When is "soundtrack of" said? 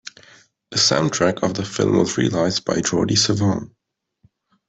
0.79-1.53